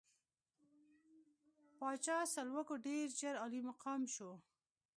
پاچا 1.77 2.17
سلوکو 2.33 2.75
ډېر 2.85 3.05
ژر 3.19 3.35
عالي 3.41 3.61
مقام 3.69 4.01
شو. 4.13 4.31